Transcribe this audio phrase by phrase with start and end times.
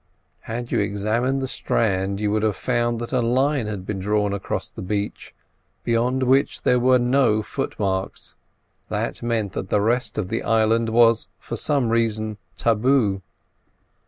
[0.39, 4.33] Had you examined the strand you would have found that a line had been drawn
[4.33, 5.35] across the beach,
[5.83, 8.33] beyond which there were no footmarks:
[8.89, 13.21] that meant that the rest of the island was for some reason tabu.